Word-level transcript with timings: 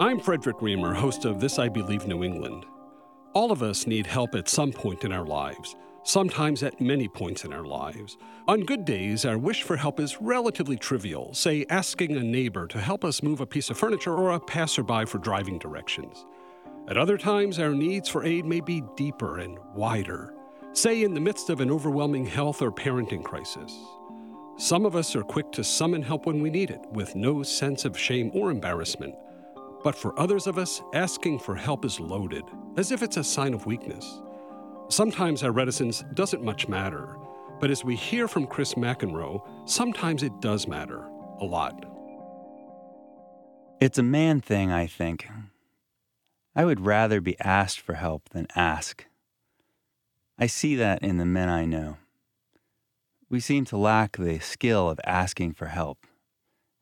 I'm 0.00 0.20
Frederic 0.20 0.62
Reamer, 0.62 0.94
host 0.94 1.24
of 1.24 1.40
This 1.40 1.58
I 1.58 1.68
Believe 1.68 2.06
New 2.06 2.22
England. 2.22 2.64
All 3.32 3.50
of 3.50 3.64
us 3.64 3.84
need 3.84 4.06
help 4.06 4.36
at 4.36 4.48
some 4.48 4.70
point 4.70 5.02
in 5.02 5.10
our 5.10 5.26
lives, 5.26 5.74
sometimes 6.04 6.62
at 6.62 6.80
many 6.80 7.08
points 7.08 7.44
in 7.44 7.52
our 7.52 7.64
lives. 7.64 8.16
On 8.46 8.60
good 8.60 8.84
days, 8.84 9.24
our 9.24 9.36
wish 9.36 9.64
for 9.64 9.76
help 9.76 9.98
is 9.98 10.20
relatively 10.20 10.76
trivial, 10.76 11.34
say 11.34 11.66
asking 11.68 12.16
a 12.16 12.22
neighbor 12.22 12.68
to 12.68 12.80
help 12.80 13.04
us 13.04 13.24
move 13.24 13.40
a 13.40 13.46
piece 13.46 13.70
of 13.70 13.76
furniture 13.76 14.14
or 14.14 14.30
a 14.30 14.40
passerby 14.40 15.04
for 15.04 15.18
driving 15.18 15.58
directions. 15.58 16.26
At 16.86 16.96
other 16.96 17.18
times, 17.18 17.58
our 17.58 17.74
needs 17.74 18.08
for 18.08 18.24
aid 18.24 18.44
may 18.44 18.60
be 18.60 18.84
deeper 18.94 19.38
and 19.38 19.58
wider, 19.74 20.32
say 20.74 21.02
in 21.02 21.12
the 21.12 21.20
midst 21.20 21.50
of 21.50 21.60
an 21.60 21.72
overwhelming 21.72 22.24
health 22.24 22.62
or 22.62 22.70
parenting 22.70 23.24
crisis. 23.24 23.76
Some 24.58 24.86
of 24.86 24.94
us 24.94 25.16
are 25.16 25.24
quick 25.24 25.50
to 25.52 25.64
summon 25.64 26.02
help 26.02 26.24
when 26.24 26.40
we 26.40 26.50
need 26.50 26.70
it, 26.70 26.82
with 26.92 27.16
no 27.16 27.42
sense 27.42 27.84
of 27.84 27.98
shame 27.98 28.30
or 28.32 28.52
embarrassment. 28.52 29.16
But 29.84 29.94
for 29.94 30.18
others 30.18 30.46
of 30.46 30.58
us, 30.58 30.82
asking 30.92 31.38
for 31.38 31.54
help 31.54 31.84
is 31.84 32.00
loaded, 32.00 32.44
as 32.76 32.90
if 32.90 33.02
it's 33.02 33.16
a 33.16 33.24
sign 33.24 33.54
of 33.54 33.66
weakness. 33.66 34.20
Sometimes 34.88 35.42
our 35.42 35.52
reticence 35.52 36.04
doesn't 36.14 36.42
much 36.42 36.68
matter, 36.68 37.16
but 37.60 37.70
as 37.70 37.84
we 37.84 37.94
hear 37.94 38.26
from 38.26 38.46
Chris 38.46 38.74
McEnroe, 38.74 39.40
sometimes 39.68 40.22
it 40.22 40.40
does 40.40 40.66
matter 40.66 41.04
a 41.40 41.44
lot. 41.44 41.84
It's 43.80 43.98
a 43.98 44.02
man 44.02 44.40
thing, 44.40 44.72
I 44.72 44.86
think. 44.86 45.28
I 46.56 46.64
would 46.64 46.80
rather 46.80 47.20
be 47.20 47.38
asked 47.38 47.78
for 47.78 47.94
help 47.94 48.30
than 48.30 48.48
ask. 48.56 49.06
I 50.36 50.46
see 50.46 50.74
that 50.74 51.02
in 51.02 51.18
the 51.18 51.24
men 51.24 51.48
I 51.48 51.64
know. 51.64 51.98
We 53.30 53.38
seem 53.38 53.64
to 53.66 53.76
lack 53.76 54.16
the 54.16 54.40
skill 54.40 54.90
of 54.90 54.98
asking 55.04 55.52
for 55.54 55.66
help. 55.66 55.98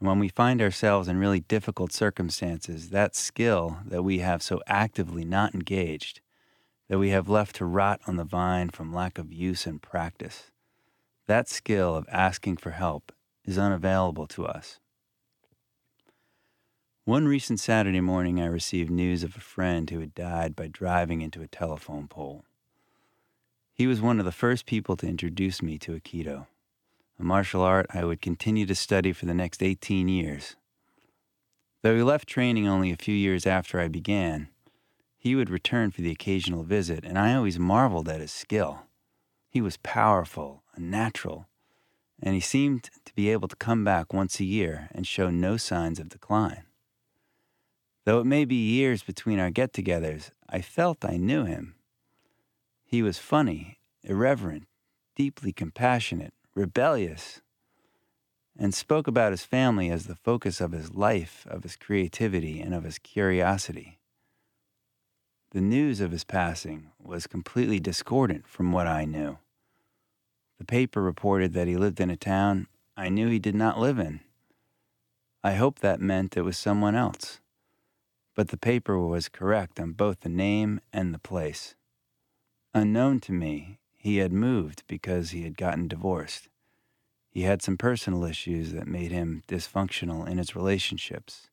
And 0.00 0.08
when 0.08 0.18
we 0.18 0.28
find 0.28 0.62
ourselves 0.62 1.08
in 1.08 1.18
really 1.18 1.40
difficult 1.40 1.92
circumstances, 1.92 2.88
that 2.88 3.14
skill 3.14 3.78
that 3.84 4.02
we 4.02 4.20
have 4.20 4.42
so 4.42 4.62
actively 4.66 5.24
not 5.24 5.54
engaged, 5.54 6.20
that 6.88 6.98
we 6.98 7.10
have 7.10 7.28
left 7.28 7.56
to 7.56 7.66
rot 7.66 8.00
on 8.06 8.16
the 8.16 8.24
vine 8.24 8.70
from 8.70 8.94
lack 8.94 9.18
of 9.18 9.32
use 9.32 9.66
and 9.66 9.80
practice, 9.80 10.50
that 11.26 11.48
skill 11.48 11.94
of 11.94 12.08
asking 12.10 12.56
for 12.56 12.70
help 12.70 13.12
is 13.44 13.58
unavailable 13.58 14.26
to 14.26 14.46
us. 14.46 14.80
One 17.04 17.28
recent 17.28 17.60
Saturday 17.60 18.00
morning, 18.00 18.40
I 18.40 18.46
received 18.46 18.90
news 18.90 19.22
of 19.22 19.36
a 19.36 19.40
friend 19.40 19.88
who 19.90 20.00
had 20.00 20.14
died 20.14 20.56
by 20.56 20.68
driving 20.68 21.20
into 21.20 21.42
a 21.42 21.46
telephone 21.46 22.08
pole. 22.08 22.44
He 23.74 23.86
was 23.86 24.00
one 24.00 24.18
of 24.18 24.24
the 24.24 24.32
first 24.32 24.64
people 24.64 24.96
to 24.96 25.06
introduce 25.06 25.62
me 25.62 25.78
to 25.78 25.92
Aikido 25.92 26.46
a 27.20 27.24
martial 27.24 27.60
art 27.60 27.86
I 27.92 28.04
would 28.04 28.22
continue 28.22 28.64
to 28.64 28.74
study 28.74 29.12
for 29.12 29.26
the 29.26 29.34
next 29.34 29.62
18 29.62 30.08
years. 30.08 30.56
Though 31.82 31.94
he 31.94 32.02
left 32.02 32.28
training 32.28 32.66
only 32.66 32.90
a 32.90 32.96
few 32.96 33.14
years 33.14 33.46
after 33.46 33.78
I 33.78 33.88
began, 33.88 34.48
he 35.18 35.34
would 35.34 35.50
return 35.50 35.90
for 35.90 36.00
the 36.00 36.10
occasional 36.10 36.62
visit, 36.62 37.04
and 37.04 37.18
I 37.18 37.34
always 37.34 37.58
marveled 37.58 38.08
at 38.08 38.22
his 38.22 38.32
skill. 38.32 38.84
He 39.50 39.60
was 39.60 39.76
powerful, 39.78 40.62
a 40.74 40.80
natural, 40.80 41.46
and 42.22 42.34
he 42.34 42.40
seemed 42.40 42.84
to 43.04 43.14
be 43.14 43.30
able 43.30 43.48
to 43.48 43.56
come 43.56 43.84
back 43.84 44.14
once 44.14 44.40
a 44.40 44.44
year 44.44 44.88
and 44.92 45.06
show 45.06 45.28
no 45.28 45.58
signs 45.58 45.98
of 45.98 46.08
decline. 46.08 46.64
Though 48.06 48.20
it 48.20 48.26
may 48.26 48.46
be 48.46 48.54
years 48.54 49.02
between 49.02 49.38
our 49.38 49.50
get 49.50 49.74
togethers, 49.74 50.30
I 50.48 50.62
felt 50.62 51.04
I 51.04 51.18
knew 51.18 51.44
him. 51.44 51.74
He 52.84 53.02
was 53.02 53.18
funny, 53.18 53.78
irreverent, 54.02 54.66
deeply 55.16 55.52
compassionate, 55.52 56.32
rebellious, 56.60 57.40
and 58.58 58.74
spoke 58.74 59.06
about 59.06 59.32
his 59.32 59.44
family 59.44 59.88
as 59.88 60.06
the 60.06 60.14
focus 60.14 60.60
of 60.60 60.72
his 60.72 60.92
life, 60.92 61.46
of 61.48 61.62
his 61.62 61.74
creativity, 61.74 62.60
and 62.60 62.74
of 62.74 62.84
his 62.84 62.98
curiosity. 62.98 63.98
The 65.52 65.62
news 65.62 66.00
of 66.02 66.10
his 66.10 66.22
passing 66.22 66.90
was 67.02 67.26
completely 67.26 67.80
discordant 67.80 68.46
from 68.46 68.72
what 68.72 68.86
I 68.86 69.06
knew. 69.06 69.38
The 70.58 70.66
paper 70.66 71.00
reported 71.00 71.54
that 71.54 71.66
he 71.66 71.78
lived 71.78 71.98
in 71.98 72.10
a 72.10 72.16
town 72.16 72.66
I 72.94 73.08
knew 73.08 73.28
he 73.28 73.38
did 73.38 73.54
not 73.54 73.80
live 73.80 73.98
in. 73.98 74.20
I 75.42 75.54
hoped 75.54 75.80
that 75.80 76.02
meant 76.02 76.36
it 76.36 76.42
was 76.42 76.58
someone 76.58 76.94
else, 76.94 77.40
but 78.36 78.48
the 78.48 78.58
paper 78.58 78.98
was 78.98 79.30
correct 79.30 79.80
on 79.80 79.92
both 79.92 80.20
the 80.20 80.28
name 80.28 80.82
and 80.92 81.14
the 81.14 81.18
place. 81.18 81.74
Unknown 82.74 83.20
to 83.20 83.32
me, 83.32 83.78
he 84.02 84.18
had 84.18 84.32
moved 84.32 84.82
because 84.86 85.30
he 85.30 85.44
had 85.44 85.56
gotten 85.56 85.88
divorced. 85.88 86.49
He 87.30 87.42
had 87.42 87.62
some 87.62 87.78
personal 87.78 88.24
issues 88.24 88.72
that 88.72 88.88
made 88.88 89.12
him 89.12 89.44
dysfunctional 89.46 90.28
in 90.28 90.38
his 90.38 90.56
relationships. 90.56 91.48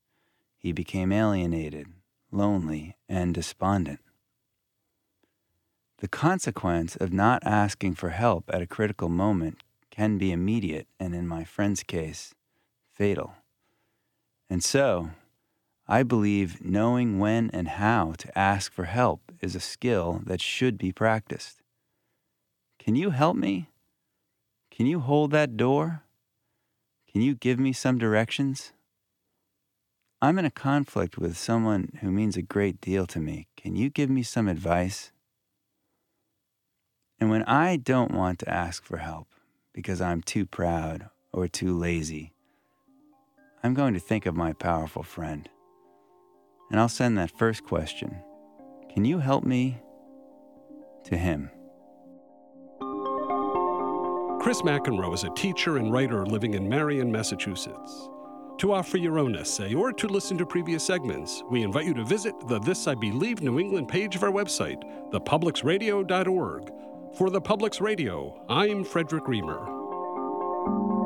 He 0.57 0.71
became 0.71 1.11
alienated, 1.11 1.87
lonely, 2.31 2.97
and 3.07 3.33
despondent. 3.33 3.99
The 5.99 6.07
consequence 6.07 6.95
of 6.95 7.13
not 7.13 7.43
asking 7.45 7.95
for 7.95 8.09
help 8.09 8.49
at 8.51 8.61
a 8.61 8.67
critical 8.67 9.07
moment 9.07 9.59
can 9.91 10.17
be 10.17 10.31
immediate 10.31 10.87
and, 10.99 11.13
in 11.15 11.27
my 11.27 11.43
friend's 11.43 11.83
case, 11.83 12.33
fatal. 12.91 13.35
And 14.49 14.63
so, 14.63 15.11
I 15.87 16.03
believe 16.03 16.63
knowing 16.63 17.19
when 17.19 17.49
and 17.51 17.67
how 17.67 18.13
to 18.17 18.37
ask 18.37 18.71
for 18.71 18.85
help 18.85 19.31
is 19.41 19.55
a 19.55 19.59
skill 19.59 20.21
that 20.25 20.41
should 20.41 20.77
be 20.77 20.91
practiced. 20.91 21.61
Can 22.77 22.95
you 22.95 23.11
help 23.11 23.37
me? 23.37 23.69
Can 24.77 24.85
you 24.85 24.99
hold 24.99 25.31
that 25.31 25.57
door? 25.57 26.03
Can 27.11 27.21
you 27.21 27.33
give 27.33 27.57
me 27.57 27.73
some 27.73 27.97
directions? 27.97 28.73
I'm 30.21 30.37
in 30.37 30.45
a 30.45 30.51
conflict 30.51 31.17
with 31.17 31.35
someone 31.35 31.97
who 32.01 32.11
means 32.11 32.37
a 32.37 32.43
great 32.43 32.79
deal 32.79 33.07
to 33.07 33.19
me. 33.19 33.47
Can 33.57 33.75
you 33.75 33.89
give 33.89 34.07
me 34.07 34.21
some 34.21 34.47
advice? 34.47 35.11
And 37.19 37.31
when 37.31 37.41
I 37.45 37.77
don't 37.77 38.11
want 38.11 38.37
to 38.39 38.49
ask 38.49 38.83
for 38.83 38.97
help 38.97 39.27
because 39.73 39.99
I'm 39.99 40.21
too 40.21 40.45
proud 40.45 41.09
or 41.33 41.47
too 41.47 41.75
lazy, 41.75 42.33
I'm 43.63 43.73
going 43.73 43.95
to 43.95 43.99
think 43.99 44.27
of 44.27 44.35
my 44.35 44.53
powerful 44.53 45.01
friend. 45.01 45.49
And 46.69 46.79
I'll 46.79 46.87
send 46.87 47.17
that 47.17 47.35
first 47.35 47.63
question 47.63 48.15
Can 48.93 49.05
you 49.05 49.17
help 49.17 49.43
me? 49.43 49.81
to 51.05 51.17
him. 51.17 51.49
Chris 54.47 54.61
McEnroe 54.61 55.13
is 55.13 55.25
a 55.25 55.29
teacher 55.31 55.75
and 55.75 55.91
writer 55.91 56.25
living 56.25 56.53
in 56.53 56.69
Marion, 56.69 57.11
Massachusetts. 57.11 58.07
To 58.59 58.71
offer 58.71 58.95
your 58.95 59.19
own 59.19 59.35
essay 59.35 59.73
or 59.73 59.91
to 59.91 60.07
listen 60.07 60.37
to 60.37 60.45
previous 60.45 60.85
segments, 60.85 61.43
we 61.51 61.63
invite 61.63 61.83
you 61.83 61.93
to 61.95 62.05
visit 62.05 62.33
the 62.47 62.57
This 62.59 62.87
I 62.87 62.95
Believe 62.95 63.41
New 63.41 63.59
England 63.59 63.89
page 63.89 64.15
of 64.15 64.23
our 64.23 64.31
website, 64.31 64.81
thepublicsradio.org. 65.11 66.71
For 67.17 67.29
the 67.29 67.41
Public's 67.41 67.81
Radio, 67.81 68.41
I'm 68.47 68.85
Frederic 68.85 69.27
Reamer. 69.27 70.96